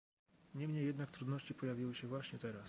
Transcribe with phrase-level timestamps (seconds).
[0.55, 2.59] Niemniej jednak trudności pojawiły się właśnie teraz